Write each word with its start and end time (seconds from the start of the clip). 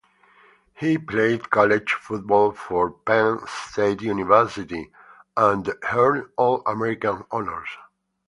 He 0.73 0.97
played 0.97 1.51
college 1.51 1.93
football 1.93 2.53
for 2.53 2.89
Penn 2.89 3.39
State 3.45 4.01
University, 4.01 4.89
and 5.37 5.71
earned 5.93 6.25
all-American 6.37 7.23
honors. 7.29 7.69